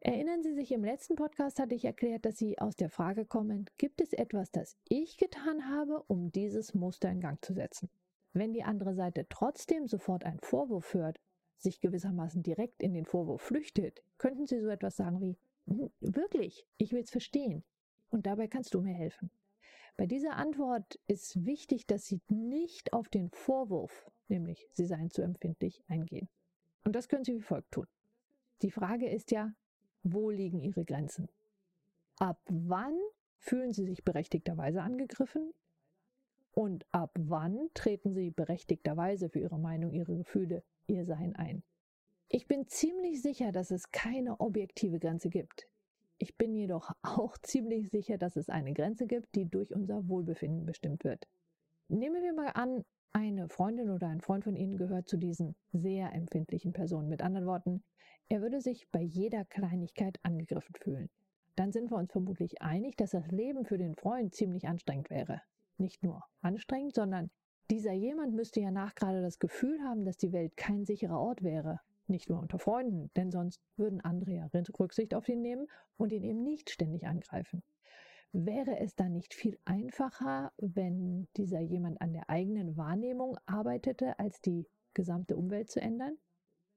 Erinnern 0.00 0.42
Sie 0.42 0.54
sich, 0.54 0.72
im 0.72 0.82
letzten 0.82 1.14
Podcast 1.14 1.60
hatte 1.60 1.76
ich 1.76 1.84
erklärt, 1.84 2.24
dass 2.24 2.36
Sie 2.38 2.58
aus 2.58 2.74
der 2.74 2.90
Frage 2.90 3.26
kommen, 3.26 3.66
gibt 3.78 4.00
es 4.00 4.12
etwas, 4.12 4.50
das 4.50 4.76
ich 4.88 5.18
getan 5.18 5.68
habe, 5.68 6.02
um 6.08 6.32
dieses 6.32 6.74
Muster 6.74 7.08
in 7.12 7.20
Gang 7.20 7.38
zu 7.44 7.54
setzen? 7.54 7.88
Wenn 8.32 8.52
die 8.52 8.62
andere 8.62 8.94
Seite 8.94 9.26
trotzdem 9.28 9.86
sofort 9.86 10.24
einen 10.24 10.40
Vorwurf 10.40 10.94
hört, 10.94 11.20
sich 11.56 11.80
gewissermaßen 11.80 12.42
direkt 12.42 12.82
in 12.82 12.94
den 12.94 13.04
Vorwurf 13.04 13.42
flüchtet, 13.42 14.02
könnten 14.18 14.46
Sie 14.46 14.60
so 14.60 14.68
etwas 14.68 14.96
sagen 14.96 15.20
wie, 15.20 15.36
hm, 15.66 15.90
wirklich, 16.00 16.66
ich 16.78 16.92
will 16.92 17.02
es 17.02 17.10
verstehen 17.10 17.64
und 18.10 18.26
dabei 18.26 18.48
kannst 18.48 18.74
du 18.74 18.80
mir 18.80 18.94
helfen. 18.94 19.30
Bei 19.96 20.06
dieser 20.06 20.36
Antwort 20.36 20.98
ist 21.06 21.44
wichtig, 21.44 21.86
dass 21.86 22.06
Sie 22.06 22.20
nicht 22.28 22.92
auf 22.92 23.08
den 23.08 23.30
Vorwurf, 23.30 24.10
nämlich 24.28 24.68
Sie 24.72 24.86
seien 24.86 25.10
zu 25.10 25.22
empfindlich, 25.22 25.82
eingehen. 25.88 26.28
Und 26.84 26.96
das 26.96 27.08
können 27.08 27.24
Sie 27.24 27.34
wie 27.34 27.42
folgt 27.42 27.72
tun. 27.72 27.86
Die 28.62 28.70
Frage 28.70 29.08
ist 29.08 29.30
ja, 29.30 29.52
wo 30.02 30.30
liegen 30.30 30.60
Ihre 30.60 30.84
Grenzen? 30.84 31.28
Ab 32.16 32.40
wann 32.48 32.98
fühlen 33.38 33.72
Sie 33.72 33.84
sich 33.84 34.04
berechtigterweise 34.04 34.82
angegriffen? 34.82 35.52
Und 36.60 36.84
ab 36.92 37.12
wann 37.18 37.70
treten 37.72 38.12
Sie 38.12 38.30
berechtigterweise 38.30 39.30
für 39.30 39.38
Ihre 39.38 39.58
Meinung, 39.58 39.94
Ihre 39.94 40.14
Gefühle, 40.14 40.62
Ihr 40.88 41.06
Sein 41.06 41.34
ein? 41.34 41.62
Ich 42.28 42.48
bin 42.48 42.66
ziemlich 42.66 43.22
sicher, 43.22 43.50
dass 43.50 43.70
es 43.70 43.92
keine 43.92 44.40
objektive 44.40 44.98
Grenze 44.98 45.30
gibt. 45.30 45.70
Ich 46.18 46.36
bin 46.36 46.54
jedoch 46.54 46.90
auch 47.02 47.38
ziemlich 47.38 47.88
sicher, 47.88 48.18
dass 48.18 48.36
es 48.36 48.50
eine 48.50 48.74
Grenze 48.74 49.06
gibt, 49.06 49.34
die 49.36 49.48
durch 49.48 49.74
unser 49.74 50.06
Wohlbefinden 50.06 50.66
bestimmt 50.66 51.02
wird. 51.02 51.26
Nehmen 51.88 52.22
wir 52.22 52.34
mal 52.34 52.50
an, 52.50 52.84
eine 53.14 53.48
Freundin 53.48 53.88
oder 53.88 54.08
ein 54.08 54.20
Freund 54.20 54.44
von 54.44 54.54
Ihnen 54.54 54.76
gehört 54.76 55.08
zu 55.08 55.16
diesen 55.16 55.56
sehr 55.72 56.12
empfindlichen 56.12 56.74
Personen. 56.74 57.08
Mit 57.08 57.22
anderen 57.22 57.46
Worten, 57.46 57.82
er 58.28 58.42
würde 58.42 58.60
sich 58.60 58.86
bei 58.90 59.00
jeder 59.00 59.46
Kleinigkeit 59.46 60.18
angegriffen 60.24 60.74
fühlen. 60.74 61.08
Dann 61.56 61.72
sind 61.72 61.90
wir 61.90 61.96
uns 61.96 62.12
vermutlich 62.12 62.60
einig, 62.60 62.98
dass 62.98 63.12
das 63.12 63.28
Leben 63.28 63.64
für 63.64 63.78
den 63.78 63.94
Freund 63.94 64.34
ziemlich 64.34 64.68
anstrengend 64.68 65.08
wäre. 65.08 65.40
Nicht 65.80 66.02
nur 66.02 66.22
anstrengend, 66.42 66.94
sondern 66.94 67.30
dieser 67.70 67.92
jemand 67.92 68.34
müsste 68.34 68.60
ja 68.60 68.70
nach 68.70 68.94
gerade 68.94 69.22
das 69.22 69.38
Gefühl 69.38 69.80
haben, 69.82 70.04
dass 70.04 70.18
die 70.18 70.32
Welt 70.32 70.54
kein 70.56 70.84
sicherer 70.84 71.18
Ort 71.18 71.42
wäre. 71.42 71.80
Nicht 72.06 72.28
nur 72.28 72.38
unter 72.38 72.58
Freunden, 72.58 73.10
denn 73.16 73.30
sonst 73.30 73.62
würden 73.76 74.02
andere 74.02 74.32
ja 74.32 74.50
Rücksicht 74.78 75.14
auf 75.14 75.28
ihn 75.28 75.40
nehmen 75.40 75.68
und 75.96 76.12
ihn 76.12 76.24
eben 76.24 76.42
nicht 76.42 76.68
ständig 76.68 77.06
angreifen. 77.06 77.62
Wäre 78.32 78.78
es 78.78 78.94
dann 78.94 79.12
nicht 79.12 79.32
viel 79.32 79.58
einfacher, 79.64 80.52
wenn 80.58 81.28
dieser 81.36 81.60
jemand 81.60 82.00
an 82.02 82.12
der 82.12 82.28
eigenen 82.28 82.76
Wahrnehmung 82.76 83.38
arbeitete, 83.46 84.18
als 84.18 84.40
die 84.42 84.66
gesamte 84.92 85.36
Umwelt 85.36 85.70
zu 85.70 85.80
ändern? 85.80 86.18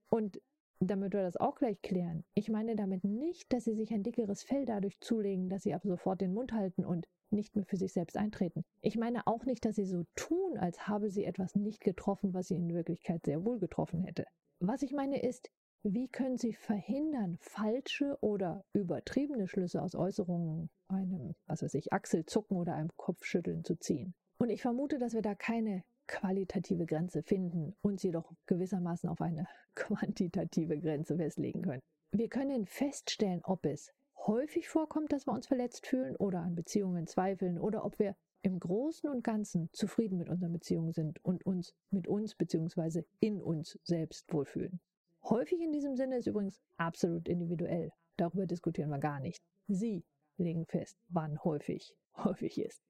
Und 0.08 0.40
damit 0.80 1.12
wir 1.12 1.22
das 1.22 1.36
auch 1.36 1.56
gleich 1.56 1.82
klären, 1.82 2.24
ich 2.34 2.48
meine 2.48 2.74
damit 2.74 3.04
nicht, 3.04 3.52
dass 3.52 3.64
sie 3.64 3.74
sich 3.74 3.92
ein 3.92 4.02
dickeres 4.02 4.42
Fell 4.42 4.64
dadurch 4.64 4.98
zulegen, 5.00 5.48
dass 5.48 5.62
sie 5.62 5.74
ab 5.74 5.82
sofort 5.84 6.20
den 6.20 6.32
Mund 6.32 6.52
halten 6.52 6.84
und 6.84 7.06
nicht 7.34 7.56
mehr 7.56 7.66
für 7.66 7.76
sich 7.76 7.92
selbst 7.92 8.16
eintreten. 8.16 8.64
Ich 8.80 8.96
meine 8.96 9.26
auch 9.26 9.44
nicht, 9.44 9.64
dass 9.64 9.76
sie 9.76 9.84
so 9.84 10.04
tun, 10.14 10.56
als 10.56 10.88
habe 10.88 11.10
sie 11.10 11.24
etwas 11.24 11.54
nicht 11.54 11.80
getroffen, 11.80 12.32
was 12.32 12.48
sie 12.48 12.56
in 12.56 12.72
Wirklichkeit 12.72 13.24
sehr 13.24 13.44
wohl 13.44 13.58
getroffen 13.58 14.00
hätte. 14.02 14.24
Was 14.60 14.82
ich 14.82 14.92
meine 14.92 15.20
ist, 15.20 15.50
wie 15.86 16.08
können 16.08 16.38
Sie 16.38 16.54
verhindern, 16.54 17.36
falsche 17.42 18.16
oder 18.22 18.64
übertriebene 18.72 19.46
Schlüsse 19.46 19.82
aus 19.82 19.94
Äußerungen, 19.94 20.70
einem, 20.88 21.34
was 21.46 21.62
weiß 21.62 21.74
ich, 21.74 21.92
Achselzucken 21.92 22.56
oder 22.56 22.74
einem 22.74 22.90
Kopfschütteln 22.96 23.64
zu 23.64 23.76
ziehen? 23.76 24.14
Und 24.38 24.48
ich 24.48 24.62
vermute, 24.62 24.98
dass 24.98 25.12
wir 25.12 25.20
da 25.20 25.34
keine 25.34 25.84
qualitative 26.06 26.86
Grenze 26.86 27.22
finden, 27.22 27.74
uns 27.82 28.02
jedoch 28.02 28.32
gewissermaßen 28.46 29.10
auf 29.10 29.20
eine 29.20 29.46
quantitative 29.74 30.78
Grenze 30.80 31.16
festlegen 31.16 31.60
können. 31.60 31.82
Wir 32.12 32.28
können 32.28 32.64
feststellen, 32.64 33.40
ob 33.44 33.66
es 33.66 33.92
häufig 34.26 34.68
vorkommt, 34.68 35.12
dass 35.12 35.26
wir 35.26 35.32
uns 35.32 35.46
verletzt 35.46 35.86
fühlen 35.86 36.16
oder 36.16 36.40
an 36.40 36.54
Beziehungen 36.54 37.06
zweifeln 37.06 37.58
oder 37.58 37.84
ob 37.84 37.98
wir 37.98 38.16
im 38.42 38.58
Großen 38.60 39.08
und 39.08 39.24
Ganzen 39.24 39.70
zufrieden 39.72 40.18
mit 40.18 40.28
unseren 40.28 40.52
Beziehungen 40.52 40.92
sind 40.92 41.24
und 41.24 41.46
uns 41.46 41.74
mit 41.90 42.06
uns 42.08 42.34
bzw. 42.34 43.04
in 43.20 43.40
uns 43.40 43.78
selbst 43.84 44.32
wohlfühlen. 44.32 44.80
Häufig 45.24 45.60
in 45.60 45.72
diesem 45.72 45.96
Sinne 45.96 46.18
ist 46.18 46.26
übrigens 46.26 46.60
absolut 46.76 47.28
individuell. 47.28 47.90
Darüber 48.16 48.46
diskutieren 48.46 48.90
wir 48.90 48.98
gar 48.98 49.20
nicht. 49.20 49.42
Sie 49.68 50.04
legen 50.36 50.66
fest, 50.66 50.98
wann 51.08 51.42
häufig 51.42 51.96
häufig 52.16 52.60
ist. 52.60 52.82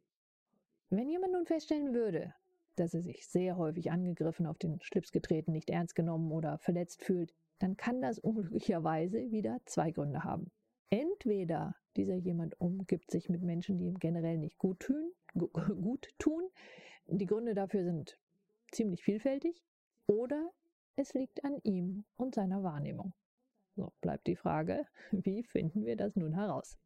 Wenn 0.90 1.08
jemand 1.08 1.32
nun 1.32 1.46
feststellen 1.46 1.94
würde, 1.94 2.34
dass 2.76 2.94
er 2.94 3.02
sich 3.02 3.26
sehr 3.28 3.56
häufig 3.56 3.90
angegriffen, 3.90 4.46
auf 4.46 4.58
den 4.58 4.80
Schlips 4.80 5.12
getreten, 5.12 5.52
nicht 5.52 5.70
ernst 5.70 5.94
genommen 5.94 6.32
oder 6.32 6.58
verletzt 6.58 7.02
fühlt, 7.02 7.32
dann 7.60 7.76
kann 7.76 8.02
das 8.02 8.18
unglücklicherweise 8.18 9.30
wieder 9.30 9.60
zwei 9.64 9.92
Gründe 9.92 10.24
haben. 10.24 10.50
Entweder 10.90 11.74
dieser 11.96 12.16
jemand 12.16 12.60
umgibt 12.60 13.10
sich 13.10 13.28
mit 13.28 13.42
Menschen, 13.42 13.78
die 13.78 13.86
ihm 13.86 13.98
generell 13.98 14.38
nicht 14.38 14.58
gut 14.58 14.80
tun, 14.80 15.12
gut 15.34 16.08
tun. 16.18 16.42
Die 17.06 17.26
Gründe 17.26 17.54
dafür 17.54 17.84
sind 17.84 18.18
ziemlich 18.72 19.02
vielfältig. 19.02 19.62
Oder 20.06 20.50
es 20.96 21.14
liegt 21.14 21.44
an 21.44 21.58
ihm 21.62 22.04
und 22.16 22.34
seiner 22.34 22.62
Wahrnehmung. 22.62 23.14
So 23.76 23.92
bleibt 24.00 24.26
die 24.26 24.36
Frage, 24.36 24.86
wie 25.10 25.42
finden 25.42 25.84
wir 25.84 25.96
das 25.96 26.16
nun 26.16 26.34
heraus? 26.34 26.78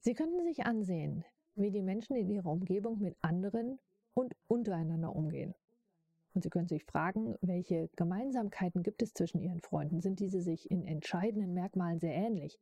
Sie 0.00 0.14
könnten 0.14 0.44
sich 0.44 0.64
ansehen, 0.64 1.24
wie 1.54 1.70
die 1.70 1.82
Menschen 1.82 2.16
in 2.16 2.30
ihrer 2.30 2.50
Umgebung 2.50 3.00
mit 3.00 3.16
anderen 3.22 3.80
und 4.14 4.34
untereinander 4.46 5.14
umgehen. 5.14 5.54
Und 6.34 6.42
Sie 6.42 6.50
können 6.50 6.68
sich 6.68 6.84
fragen, 6.84 7.34
welche 7.40 7.88
Gemeinsamkeiten 7.96 8.82
gibt 8.82 9.02
es 9.02 9.14
zwischen 9.14 9.40
Ihren 9.40 9.62
Freunden? 9.62 10.02
Sind 10.02 10.20
diese 10.20 10.42
sich 10.42 10.70
in 10.70 10.86
entscheidenden 10.86 11.54
Merkmalen 11.54 11.98
sehr 11.98 12.14
ähnlich? 12.14 12.58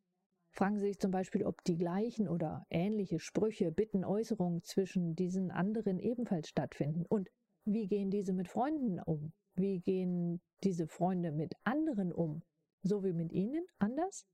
Fragen 0.55 0.79
Sie 0.79 0.87
sich 0.87 1.01
zum 1.01 1.11
Beispiel, 1.11 1.45
ob 1.45 1.65
die 1.65 1.77
gleichen 1.77 2.29
oder 2.29 2.65
ähnliche 2.71 3.19
Sprüche, 3.19 3.73
Bitten, 3.73 4.05
Äußerungen 4.05 4.63
zwischen 4.63 5.17
diesen 5.17 5.51
anderen 5.51 5.99
ebenfalls 5.99 6.49
stattfinden. 6.49 7.05
Und 7.09 7.29
wie 7.65 7.89
gehen 7.89 8.09
diese 8.09 8.33
mit 8.33 8.47
Freunden 8.47 9.01
um? 9.01 9.33
Wie 9.57 9.81
gehen 9.81 10.41
diese 10.63 10.87
Freunde 10.87 11.33
mit 11.33 11.55
anderen 11.65 12.13
um? 12.13 12.43
So 12.85 13.03
wie 13.03 13.13
mit 13.13 13.33
Ihnen 13.33 13.67
anders? 13.81 14.27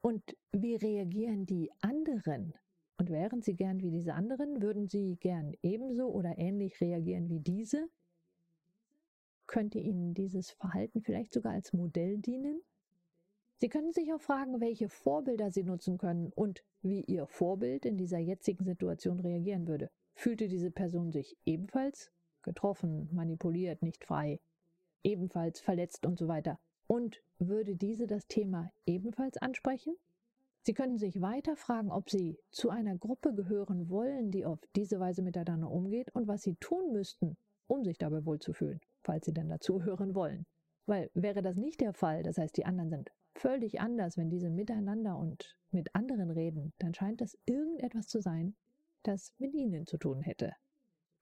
Und 0.00 0.22
wie 0.50 0.76
reagieren 0.76 1.44
die 1.44 1.70
anderen? 1.80 2.54
Und 2.96 3.10
wären 3.10 3.42
Sie 3.42 3.54
gern 3.54 3.82
wie 3.82 3.90
diese 3.90 4.14
anderen? 4.14 4.62
Würden 4.62 4.88
Sie 4.88 5.16
gern 5.16 5.52
ebenso 5.60 6.08
oder 6.08 6.38
ähnlich 6.38 6.80
reagieren 6.80 7.28
wie 7.28 7.40
diese? 7.40 7.86
Könnte 9.46 9.78
Ihnen 9.78 10.14
dieses 10.14 10.52
Verhalten 10.52 11.02
vielleicht 11.02 11.34
sogar 11.34 11.52
als 11.52 11.74
Modell 11.74 12.16
dienen? 12.16 12.62
Sie 13.62 13.68
können 13.68 13.92
sich 13.92 14.12
auch 14.12 14.20
fragen, 14.20 14.60
welche 14.60 14.88
Vorbilder 14.88 15.52
Sie 15.52 15.62
nutzen 15.62 15.96
können 15.96 16.32
und 16.34 16.64
wie 16.82 17.02
Ihr 17.02 17.26
Vorbild 17.26 17.86
in 17.86 17.96
dieser 17.96 18.18
jetzigen 18.18 18.64
Situation 18.64 19.20
reagieren 19.20 19.68
würde. 19.68 19.88
Fühlte 20.14 20.48
diese 20.48 20.70
Person 20.70 21.12
sich 21.12 21.36
ebenfalls 21.44 22.10
getroffen, 22.42 23.08
manipuliert, 23.12 23.82
nicht 23.82 24.04
frei, 24.04 24.40
ebenfalls 25.04 25.60
verletzt 25.60 26.06
und 26.06 26.18
so 26.18 26.28
weiter? 26.28 26.58
Und 26.88 27.22
würde 27.38 27.76
diese 27.76 28.06
das 28.06 28.26
Thema 28.26 28.72
ebenfalls 28.84 29.36
ansprechen? 29.36 29.94
Sie 30.62 30.74
könnten 30.74 30.98
sich 30.98 31.20
weiter 31.20 31.56
fragen, 31.56 31.90
ob 31.90 32.10
Sie 32.10 32.38
zu 32.50 32.70
einer 32.70 32.96
Gruppe 32.96 33.34
gehören 33.34 33.88
wollen, 33.88 34.30
die 34.30 34.44
auf 34.44 34.60
diese 34.76 35.00
Weise 35.00 35.22
miteinander 35.22 35.70
umgeht 35.70 36.14
und 36.14 36.28
was 36.28 36.42
Sie 36.42 36.56
tun 36.56 36.92
müssten, 36.92 37.36
um 37.66 37.84
sich 37.84 37.98
dabei 37.98 38.24
wohlzufühlen, 38.24 38.80
falls 39.02 39.26
Sie 39.26 39.32
denn 39.32 39.48
dazuhören 39.48 40.14
wollen. 40.14 40.46
Weil 40.86 41.10
wäre 41.14 41.42
das 41.42 41.56
nicht 41.56 41.80
der 41.80 41.92
Fall, 41.92 42.22
das 42.22 42.38
heißt 42.38 42.56
die 42.56 42.66
anderen 42.66 42.90
sind 42.90 43.12
völlig 43.34 43.80
anders, 43.80 44.16
wenn 44.16 44.30
diese 44.30 44.50
miteinander 44.50 45.16
und 45.16 45.56
mit 45.70 45.94
anderen 45.94 46.30
reden, 46.30 46.72
dann 46.78 46.94
scheint 46.94 47.20
das 47.20 47.38
irgendetwas 47.46 48.06
zu 48.06 48.20
sein, 48.20 48.54
das 49.02 49.32
mit 49.38 49.54
ihnen 49.54 49.86
zu 49.86 49.98
tun 49.98 50.20
hätte. 50.20 50.52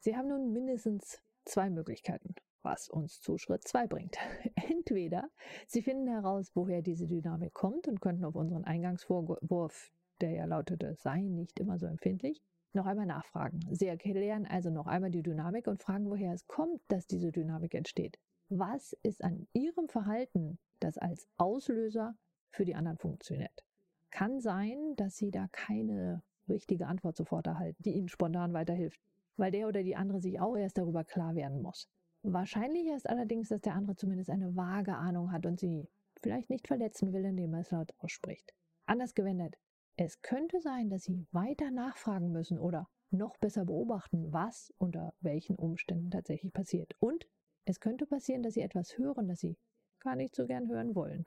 Sie 0.00 0.16
haben 0.16 0.28
nun 0.28 0.52
mindestens 0.52 1.22
zwei 1.44 1.70
Möglichkeiten, 1.70 2.34
was 2.62 2.88
uns 2.88 3.20
zu 3.20 3.38
Schritt 3.38 3.66
2 3.66 3.86
bringt. 3.86 4.16
Entweder 4.54 5.28
Sie 5.66 5.82
finden 5.82 6.08
heraus, 6.08 6.50
woher 6.54 6.82
diese 6.82 7.06
Dynamik 7.06 7.54
kommt 7.54 7.88
und 7.88 8.00
könnten 8.00 8.24
auf 8.24 8.34
unseren 8.34 8.64
Eingangsvorwurf, 8.64 9.92
der 10.20 10.32
ja 10.32 10.44
lautete, 10.44 10.96
sei 10.96 11.20
nicht 11.20 11.58
immer 11.58 11.78
so 11.78 11.86
empfindlich, 11.86 12.42
noch 12.72 12.86
einmal 12.86 13.06
nachfragen. 13.06 13.60
Sie 13.70 13.86
erklären 13.86 14.46
also 14.46 14.70
noch 14.70 14.86
einmal 14.86 15.10
die 15.10 15.22
Dynamik 15.22 15.66
und 15.66 15.82
fragen, 15.82 16.08
woher 16.08 16.32
es 16.32 16.46
kommt, 16.46 16.80
dass 16.88 17.06
diese 17.06 17.32
Dynamik 17.32 17.74
entsteht. 17.74 18.18
Was 18.50 18.92
ist 19.02 19.24
an 19.24 19.46
Ihrem 19.52 19.88
Verhalten 19.88 20.58
das 20.80 20.98
als 20.98 21.28
Auslöser 21.36 22.16
für 22.50 22.64
die 22.64 22.74
anderen 22.74 22.98
funktioniert. 22.98 23.64
Kann 24.10 24.40
sein, 24.40 24.94
dass 24.96 25.16
Sie 25.16 25.30
da 25.30 25.46
keine 25.52 26.22
richtige 26.48 26.86
Antwort 26.86 27.16
sofort 27.16 27.46
erhalten, 27.46 27.82
die 27.82 27.92
Ihnen 27.92 28.08
spontan 28.08 28.52
weiterhilft, 28.52 29.00
weil 29.36 29.52
der 29.52 29.68
oder 29.68 29.82
die 29.82 29.94
andere 29.94 30.20
sich 30.20 30.40
auch 30.40 30.56
erst 30.56 30.78
darüber 30.78 31.04
klar 31.04 31.34
werden 31.34 31.62
muss. 31.62 31.88
Wahrscheinlicher 32.22 32.96
ist 32.96 33.08
allerdings, 33.08 33.48
dass 33.48 33.60
der 33.60 33.74
andere 33.74 33.96
zumindest 33.96 34.30
eine 34.30 34.56
vage 34.56 34.94
Ahnung 34.94 35.32
hat 35.32 35.46
und 35.46 35.60
Sie 35.60 35.88
vielleicht 36.20 36.50
nicht 36.50 36.66
verletzen 36.66 37.12
will, 37.12 37.24
indem 37.24 37.54
er 37.54 37.60
es 37.60 37.70
laut 37.70 37.94
ausspricht. 37.98 38.52
Anders 38.84 39.14
gewendet, 39.14 39.56
es 39.96 40.20
könnte 40.22 40.60
sein, 40.60 40.90
dass 40.90 41.04
Sie 41.04 41.26
weiter 41.30 41.70
nachfragen 41.70 42.32
müssen 42.32 42.58
oder 42.58 42.88
noch 43.10 43.36
besser 43.38 43.64
beobachten, 43.64 44.32
was 44.32 44.72
unter 44.78 45.14
welchen 45.20 45.56
Umständen 45.56 46.10
tatsächlich 46.10 46.52
passiert. 46.52 46.94
Und 46.98 47.26
es 47.70 47.80
könnte 47.80 48.04
passieren, 48.04 48.42
dass 48.42 48.54
Sie 48.54 48.62
etwas 48.62 48.98
hören, 48.98 49.28
das 49.28 49.40
Sie 49.40 49.56
gar 50.00 50.16
nicht 50.16 50.34
so 50.34 50.46
gern 50.46 50.68
hören 50.68 50.94
wollen. 50.94 51.24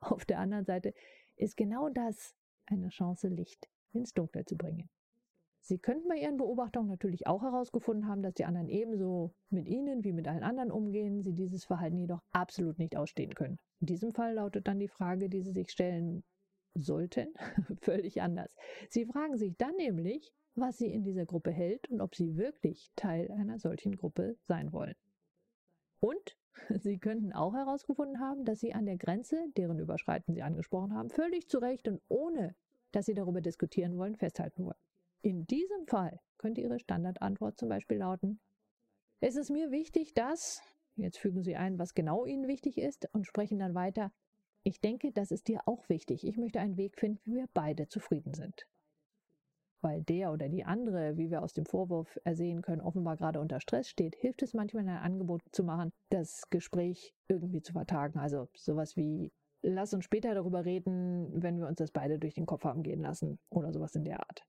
Auf 0.00 0.24
der 0.24 0.38
anderen 0.38 0.64
Seite 0.64 0.94
ist 1.36 1.56
genau 1.56 1.88
das 1.90 2.34
eine 2.66 2.88
Chance, 2.88 3.28
Licht 3.28 3.68
ins 3.92 4.14
Dunkle 4.14 4.44
zu 4.44 4.56
bringen. 4.56 4.88
Sie 5.60 5.78
könnten 5.78 6.08
bei 6.08 6.16
Ihren 6.16 6.38
Beobachtungen 6.38 6.88
natürlich 6.88 7.26
auch 7.26 7.42
herausgefunden 7.42 8.08
haben, 8.08 8.22
dass 8.22 8.34
die 8.34 8.44
anderen 8.44 8.68
ebenso 8.68 9.32
mit 9.50 9.68
Ihnen 9.68 10.02
wie 10.02 10.12
mit 10.12 10.26
allen 10.26 10.42
anderen 10.42 10.72
umgehen, 10.72 11.22
Sie 11.22 11.34
dieses 11.34 11.64
Verhalten 11.64 11.98
jedoch 11.98 12.22
absolut 12.32 12.78
nicht 12.78 12.96
ausstehen 12.96 13.34
können. 13.34 13.58
In 13.80 13.86
diesem 13.86 14.12
Fall 14.12 14.34
lautet 14.34 14.66
dann 14.66 14.80
die 14.80 14.88
Frage, 14.88 15.28
die 15.28 15.42
Sie 15.42 15.52
sich 15.52 15.70
stellen 15.70 16.24
sollten, 16.74 17.32
völlig 17.82 18.22
anders. 18.22 18.56
Sie 18.88 19.04
fragen 19.04 19.36
sich 19.36 19.56
dann 19.56 19.76
nämlich, 19.76 20.32
was 20.54 20.78
Sie 20.78 20.92
in 20.92 21.04
dieser 21.04 21.26
Gruppe 21.26 21.52
hält 21.52 21.88
und 21.90 22.00
ob 22.00 22.16
Sie 22.16 22.36
wirklich 22.36 22.90
Teil 22.96 23.30
einer 23.30 23.58
solchen 23.58 23.96
Gruppe 23.96 24.36
sein 24.48 24.72
wollen. 24.72 24.94
Und 26.02 26.36
Sie 26.82 26.98
könnten 26.98 27.32
auch 27.32 27.54
herausgefunden 27.54 28.18
haben, 28.18 28.44
dass 28.44 28.60
Sie 28.60 28.74
an 28.74 28.86
der 28.86 28.96
Grenze, 28.96 29.46
deren 29.56 29.78
Überschreiten 29.78 30.34
Sie 30.34 30.42
angesprochen 30.42 30.94
haben, 30.94 31.10
völlig 31.10 31.48
zu 31.48 31.58
Recht 31.58 31.86
und 31.86 32.02
ohne, 32.08 32.54
dass 32.90 33.06
Sie 33.06 33.14
darüber 33.14 33.40
diskutieren 33.40 33.96
wollen, 33.96 34.16
festhalten 34.16 34.64
wollen. 34.64 34.78
In 35.22 35.46
diesem 35.46 35.86
Fall 35.86 36.18
könnte 36.38 36.60
Ihre 36.60 36.80
Standardantwort 36.80 37.58
zum 37.58 37.68
Beispiel 37.68 37.98
lauten, 37.98 38.40
es 39.20 39.36
ist 39.36 39.50
mir 39.50 39.70
wichtig, 39.70 40.14
dass, 40.14 40.60
jetzt 40.96 41.18
fügen 41.18 41.44
Sie 41.44 41.54
ein, 41.54 41.78
was 41.78 41.94
genau 41.94 42.26
Ihnen 42.26 42.48
wichtig 42.48 42.78
ist 42.78 43.08
und 43.12 43.24
sprechen 43.24 43.60
dann 43.60 43.74
weiter, 43.74 44.10
ich 44.64 44.80
denke, 44.80 45.12
das 45.12 45.30
ist 45.30 45.46
dir 45.48 45.60
auch 45.66 45.88
wichtig. 45.88 46.26
Ich 46.26 46.36
möchte 46.36 46.60
einen 46.60 46.76
Weg 46.76 46.98
finden, 46.98 47.20
wie 47.24 47.36
wir 47.36 47.48
beide 47.52 47.88
zufrieden 47.88 48.34
sind 48.34 48.66
weil 49.82 50.02
der 50.02 50.32
oder 50.32 50.48
die 50.48 50.64
andere, 50.64 51.16
wie 51.16 51.30
wir 51.30 51.42
aus 51.42 51.52
dem 51.52 51.66
Vorwurf 51.66 52.18
ersehen 52.24 52.62
können, 52.62 52.80
offenbar 52.80 53.16
gerade 53.16 53.40
unter 53.40 53.60
Stress 53.60 53.88
steht, 53.88 54.14
hilft 54.16 54.42
es 54.42 54.54
manchmal 54.54 54.88
ein 54.88 54.96
Angebot 54.96 55.42
zu 55.50 55.64
machen, 55.64 55.92
das 56.08 56.48
Gespräch 56.50 57.14
irgendwie 57.28 57.62
zu 57.62 57.72
vertagen. 57.72 58.18
Also 58.18 58.48
sowas 58.56 58.96
wie, 58.96 59.32
lass 59.60 59.92
uns 59.92 60.04
später 60.04 60.34
darüber 60.34 60.64
reden, 60.64 61.42
wenn 61.42 61.58
wir 61.58 61.66
uns 61.66 61.78
das 61.78 61.90
beide 61.90 62.18
durch 62.18 62.34
den 62.34 62.46
Kopf 62.46 62.64
haben 62.64 62.82
gehen 62.82 63.02
lassen 63.02 63.38
oder 63.50 63.72
sowas 63.72 63.94
in 63.94 64.04
der 64.04 64.20
Art. 64.20 64.44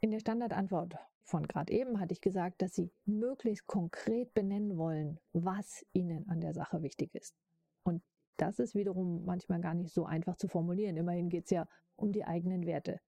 In 0.00 0.12
der 0.12 0.20
Standardantwort 0.20 0.94
von 1.24 1.46
gerade 1.46 1.72
eben 1.72 2.00
hatte 2.00 2.12
ich 2.12 2.20
gesagt, 2.20 2.62
dass 2.62 2.74
Sie 2.74 2.90
möglichst 3.04 3.66
konkret 3.66 4.32
benennen 4.34 4.78
wollen, 4.78 5.18
was 5.32 5.84
Ihnen 5.92 6.28
an 6.28 6.40
der 6.40 6.54
Sache 6.54 6.82
wichtig 6.82 7.14
ist. 7.14 7.34
Und 7.82 8.02
das 8.36 8.58
ist 8.58 8.74
wiederum 8.74 9.24
manchmal 9.24 9.60
gar 9.60 9.74
nicht 9.74 9.92
so 9.92 10.06
einfach 10.06 10.36
zu 10.36 10.48
formulieren. 10.48 10.96
Immerhin 10.96 11.28
geht 11.28 11.44
es 11.44 11.50
ja 11.50 11.66
um 11.96 12.12
die 12.12 12.24
eigenen 12.24 12.66
Werte. 12.66 13.00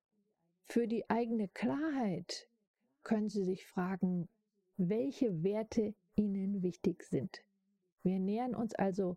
Für 0.64 0.86
die 0.86 1.08
eigene 1.10 1.48
Klarheit 1.48 2.48
können 3.02 3.28
Sie 3.28 3.44
sich 3.44 3.66
fragen, 3.66 4.28
welche 4.76 5.42
Werte 5.42 5.94
Ihnen 6.14 6.62
wichtig 6.62 7.02
sind. 7.04 7.44
Wir 8.02 8.18
nähern 8.18 8.54
uns 8.54 8.74
also 8.74 9.16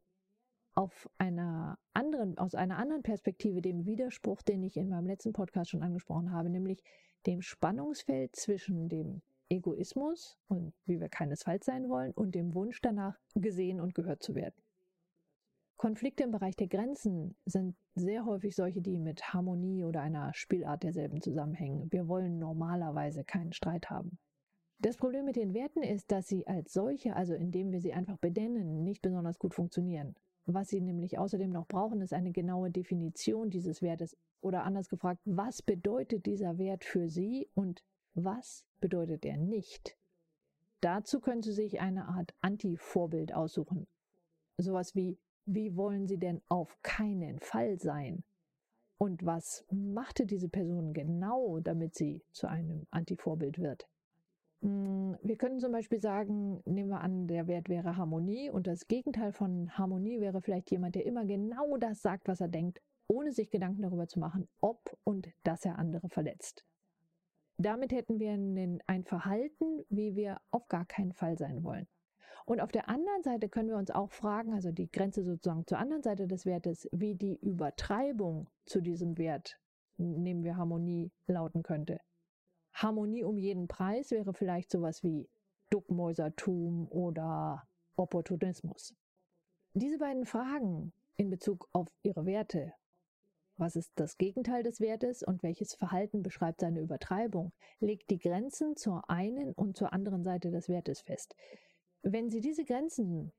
auf 0.76 1.10
einer 1.18 1.80
anderen, 1.94 2.38
aus 2.38 2.54
einer 2.54 2.78
anderen 2.78 3.04
Perspektive 3.04 3.62
dem 3.62 3.86
Widerspruch, 3.86 4.42
den 4.42 4.64
ich 4.64 4.76
in 4.78 4.90
meinem 4.90 5.08
letzten 5.08 5.34
Podcast 5.34 5.72
schon 5.72 5.84
angesprochen 5.84 6.32
habe, 6.32 6.50
nämlich 6.50 6.84
dem 7.26 7.42
Spannungsfeld 7.42 8.36
zwischen 8.36 8.90
dem 8.90 9.22
Egoismus 9.50 10.38
und 10.48 10.74
wie 10.86 11.00
wir 11.00 11.10
keinesfalls 11.10 11.66
sein 11.66 11.90
wollen 11.90 12.12
und 12.12 12.36
dem 12.36 12.54
Wunsch 12.54 12.82
danach, 12.82 13.18
gesehen 13.36 13.80
und 13.80 13.96
gehört 13.96 14.22
zu 14.22 14.36
werden. 14.36 14.56
Konflikte 15.78 16.24
im 16.24 16.32
Bereich 16.32 16.56
der 16.56 16.68
Grenzen 16.68 17.36
sind 17.46 17.76
sehr 17.96 18.26
häufig 18.26 18.56
solche, 18.56 18.82
die 18.82 19.00
mit 19.00 19.34
Harmonie 19.34 19.84
oder 19.84 20.02
einer 20.02 20.34
Spielart 20.34 20.84
derselben 20.84 21.22
zusammenhängen. 21.22 21.92
Wir 21.92 22.08
wollen 22.08 22.38
normalerweise 22.38 23.24
keinen 23.24 23.54
Streit 23.54 23.90
haben. 23.90 24.18
Das 24.80 24.98
Problem 24.98 25.26
mit 25.26 25.38
den 25.38 25.54
Werten 25.54 25.82
ist, 25.82 26.12
dass 26.12 26.28
sie 26.28 26.46
als 26.48 26.74
solche, 26.74 27.16
also 27.16 27.34
indem 27.34 27.72
wir 27.72 27.80
sie 27.80 27.94
einfach 27.94 28.18
benennen, 28.18 28.84
nicht 28.84 29.02
besonders 29.02 29.40
gut 29.40 29.54
funktionieren. 29.54 30.16
Was 30.46 30.68
sie 30.68 30.82
nämlich 30.82 31.18
außerdem 31.18 31.50
noch 31.50 31.68
brauchen, 31.68 32.02
ist 32.02 32.14
eine 32.14 32.32
genaue 32.32 32.70
Definition 32.70 33.50
dieses 33.50 33.82
Wertes 33.82 34.16
oder 34.42 34.64
anders 34.64 34.90
gefragt, 34.90 35.22
was 35.26 35.62
bedeutet 35.62 36.26
dieser 36.26 36.58
Wert 36.58 36.84
für 36.84 37.10
Sie 37.10 37.50
und 37.56 37.84
was 38.14 38.64
bedeutet 38.80 39.26
er 39.26 39.38
nicht? 39.38 39.98
Dazu 40.82 41.20
können 41.20 41.42
Sie 41.42 41.54
sich 41.54 41.80
eine 41.80 42.08
Art 42.08 42.36
Anti-Vorbild 42.42 43.34
aussuchen. 43.34 43.88
Sowas 44.58 44.94
wie 44.94 45.18
wie 45.46 45.76
wollen 45.76 46.08
sie 46.08 46.18
denn 46.18 46.42
auf 46.50 46.78
keinen 46.82 47.40
Fall 47.40 47.80
sein? 47.80 48.24
Und 48.98 49.26
was 49.26 49.66
machte 49.72 50.26
diese 50.26 50.50
Person 50.50 50.94
genau, 50.94 51.60
damit 51.60 51.96
sie 51.96 52.24
zu 52.32 52.48
einem 52.48 52.88
Antivorbild 52.92 53.60
wird? 53.60 53.88
Hm, 54.62 55.18
wir 55.22 55.38
können 55.38 55.60
zum 55.60 55.72
Beispiel 55.72 56.00
sagen, 56.00 56.62
nehmen 56.66 56.90
wir 56.90 57.02
an, 57.02 57.28
der 57.28 57.48
Wert 57.48 57.70
wäre 57.70 57.98
Harmonie 57.98 58.50
und 58.50 58.68
das 58.68 58.88
Gegenteil 58.88 59.34
von 59.34 59.70
Harmonie 59.78 60.22
wäre 60.22 60.42
vielleicht 60.42 60.72
jemand, 60.72 60.96
der 60.96 61.06
immer 61.06 61.26
genau 61.26 61.78
das 61.78 62.02
sagt, 62.02 62.28
was 62.28 62.42
er 62.42 62.48
denkt, 62.48 62.82
ohne 63.08 63.32
sich 63.32 63.52
Gedanken 63.52 63.84
darüber 63.84 64.08
zu 64.08 64.20
machen, 64.20 64.48
ob 64.62 64.98
und 65.04 65.30
dass 65.44 65.66
er 65.66 65.78
andere 65.78 66.10
verletzt. 66.10 66.66
Damit 67.58 67.92
hätten 67.92 68.20
wir 68.20 68.32
ein 68.88 69.04
Verhalten, 69.04 69.86
wie 69.90 70.16
wir 70.16 70.42
auf 70.52 70.68
gar 70.68 70.86
keinen 70.86 71.14
Fall 71.14 71.38
sein 71.38 71.64
wollen. 71.64 71.88
Und 72.46 72.62
auf 72.62 72.72
der 72.72 72.90
anderen 72.90 73.24
Seite 73.24 73.50
können 73.50 73.70
wir 73.70 73.78
uns 73.78 73.90
auch 73.90 74.12
fragen, 74.12 74.54
also 74.54 74.72
die 74.72 74.92
Grenze 74.92 75.24
sozusagen 75.24 75.66
zur 75.66 75.80
anderen 75.80 76.04
Seite 76.04 76.28
des 76.28 76.46
Wertes, 76.46 76.88
wie 76.92 77.16
die 77.16 77.38
Übertreibung 77.38 78.48
zu 78.66 78.82
diesem 78.82 79.18
Wert, 79.18 79.60
nehmen 79.98 80.44
wir 80.44 80.56
Harmonie, 80.56 81.12
lauten 81.26 81.64
könnte. 81.64 82.00
Harmonie 82.74 83.24
um 83.24 83.38
jeden 83.38 83.68
Preis 83.68 84.12
wäre 84.12 84.34
vielleicht 84.34 84.70
sowas 84.70 85.02
wie 85.04 85.28
Duckmäusertum 85.72 86.88
oder 86.90 87.64
Opportunismus. 87.96 88.94
Diese 89.74 89.98
beiden 89.98 90.26
Fragen 90.26 90.94
in 91.16 91.30
Bezug 91.30 91.68
auf 91.72 91.88
ihre 92.04 92.26
Werte, 92.26 92.74
was 93.58 93.76
ist 93.76 93.92
das 93.96 94.18
Gegenteil 94.18 94.64
des 94.64 94.82
Wertes 94.82 95.24
und 95.24 95.42
welches 95.42 95.74
Verhalten 95.74 96.22
beschreibt 96.22 96.60
seine 96.60 96.82
Übertreibung, 96.82 97.54
legt 97.80 98.10
die 98.10 98.20
Grenzen 98.20 98.76
zur 98.76 99.10
einen 99.10 99.54
und 99.54 99.78
zur 99.78 99.94
anderen 99.94 100.24
Seite 100.24 100.52
des 100.52 100.68
Wertes 100.68 101.02
fest. 101.02 101.36
Wenn 102.08 102.30
Sie 102.30 102.40
diese 102.40 102.66
Grenzen 102.66 103.32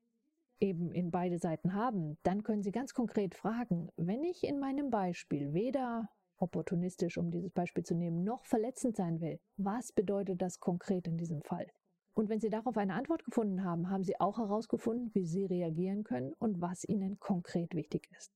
eben 0.59 0.91
in 0.91 1.13
beide 1.13 1.39
Seiten 1.39 1.75
haben, 1.75 2.19
dann 2.25 2.43
können 2.43 2.65
Sie 2.65 2.73
ganz 2.73 2.95
konkret 2.95 3.37
fragen, 3.37 3.91
wenn 3.97 4.25
ich 4.25 4.43
in 4.43 4.59
meinem 4.59 4.91
Beispiel 4.91 5.55
weder 5.55 6.09
opportunistisch, 6.39 7.17
um 7.17 7.31
dieses 7.31 7.53
Beispiel 7.53 7.85
zu 7.85 7.95
nehmen, 7.95 8.25
noch 8.25 8.45
verletzend 8.45 8.97
sein 8.97 9.21
will, 9.21 9.39
was 9.57 9.93
bedeutet 9.93 10.43
das 10.43 10.59
konkret 10.59 11.07
in 11.07 11.17
diesem 11.17 11.43
Fall? 11.43 11.69
Und 12.15 12.29
wenn 12.29 12.41
Sie 12.41 12.51
darauf 12.51 12.77
eine 12.77 12.95
Antwort 12.95 13.25
gefunden 13.25 13.63
haben, 13.63 13.89
haben 13.89 14.03
Sie 14.03 14.19
auch 14.19 14.39
herausgefunden, 14.39 15.15
wie 15.15 15.27
Sie 15.27 15.45
reagieren 15.45 16.03
können 16.03 16.33
und 16.33 16.61
was 16.61 16.83
Ihnen 16.83 17.21
konkret 17.21 17.73
wichtig 17.73 18.09
ist. 18.19 18.33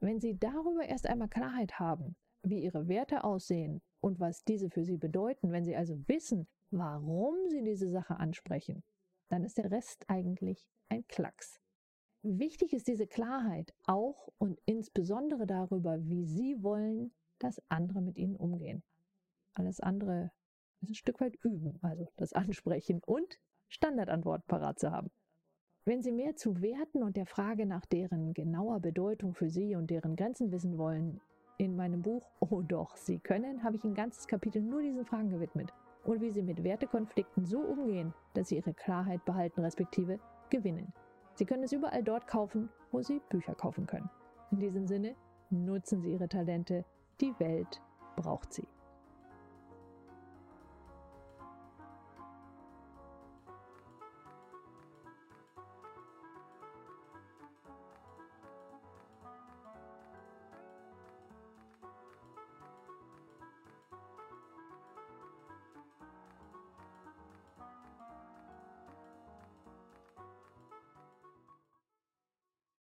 Wenn 0.00 0.18
Sie 0.18 0.36
darüber 0.36 0.86
erst 0.86 1.06
einmal 1.06 1.28
Klarheit 1.28 1.78
haben, 1.78 2.16
wie 2.42 2.64
Ihre 2.64 2.88
Werte 2.88 3.22
aussehen 3.22 3.80
und 4.00 4.18
was 4.18 4.42
diese 4.42 4.70
für 4.70 4.82
Sie 4.82 4.96
bedeuten, 4.96 5.52
wenn 5.52 5.64
Sie 5.64 5.76
also 5.76 5.96
wissen, 6.08 6.48
warum 6.72 7.36
Sie 7.48 7.62
diese 7.62 7.88
Sache 7.92 8.16
ansprechen, 8.16 8.82
dann 9.28 9.44
ist 9.44 9.58
der 9.58 9.70
Rest 9.70 10.04
eigentlich 10.08 10.66
ein 10.88 11.06
Klacks. 11.06 11.60
Wichtig 12.22 12.72
ist 12.72 12.88
diese 12.88 13.06
Klarheit 13.06 13.74
auch 13.86 14.28
und 14.38 14.60
insbesondere 14.66 15.46
darüber, 15.46 15.98
wie 16.08 16.24
Sie 16.24 16.62
wollen, 16.62 17.12
dass 17.38 17.62
andere 17.68 18.00
mit 18.00 18.18
Ihnen 18.18 18.36
umgehen. 18.36 18.82
Alles 19.54 19.80
andere 19.80 20.32
ist 20.80 20.90
ein 20.90 20.94
Stück 20.94 21.20
weit 21.20 21.36
üben, 21.44 21.78
also 21.82 22.08
das 22.16 22.32
Ansprechen 22.34 23.00
und 23.06 23.38
Standardantworten 23.68 24.46
parat 24.48 24.78
zu 24.78 24.90
haben. 24.90 25.10
Wenn 25.84 26.02
Sie 26.02 26.12
mehr 26.12 26.36
zu 26.36 26.60
Werten 26.60 27.02
und 27.02 27.16
der 27.16 27.26
Frage 27.26 27.64
nach 27.64 27.86
deren 27.86 28.34
genauer 28.34 28.80
Bedeutung 28.80 29.34
für 29.34 29.48
Sie 29.48 29.74
und 29.74 29.88
deren 29.90 30.16
Grenzen 30.16 30.50
wissen 30.50 30.76
wollen, 30.76 31.20
in 31.56 31.76
meinem 31.76 32.02
Buch 32.02 32.30
Oh 32.40 32.62
doch, 32.62 32.96
Sie 32.96 33.18
können, 33.18 33.62
habe 33.62 33.76
ich 33.76 33.84
ein 33.84 33.94
ganzes 33.94 34.26
Kapitel 34.26 34.62
nur 34.62 34.82
diesen 34.82 35.04
Fragen 35.04 35.30
gewidmet 35.30 35.72
und 36.08 36.22
wie 36.22 36.30
Sie 36.30 36.42
mit 36.42 36.64
Wertekonflikten 36.64 37.44
so 37.44 37.60
umgehen, 37.60 38.14
dass 38.32 38.48
Sie 38.48 38.56
Ihre 38.56 38.72
Klarheit 38.72 39.22
behalten 39.26 39.60
respektive 39.60 40.18
gewinnen. 40.48 40.94
Sie 41.34 41.44
können 41.44 41.64
es 41.64 41.72
überall 41.72 42.02
dort 42.02 42.26
kaufen, 42.26 42.70
wo 42.90 43.02
Sie 43.02 43.20
Bücher 43.28 43.54
kaufen 43.54 43.86
können. 43.86 44.08
In 44.50 44.58
diesem 44.58 44.86
Sinne, 44.86 45.14
nutzen 45.50 46.00
Sie 46.00 46.12
Ihre 46.12 46.28
Talente, 46.28 46.86
die 47.20 47.38
Welt 47.38 47.82
braucht 48.16 48.54
sie. 48.54 48.66